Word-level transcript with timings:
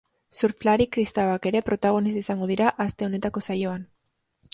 Surflari 0.35 0.85
kristauak 0.95 1.45
ere 1.49 1.61
protagonista 1.67 2.21
izango 2.25 2.47
dira 2.53 2.71
aste 2.87 3.07
honetako 3.09 3.45
saioan. 3.49 3.85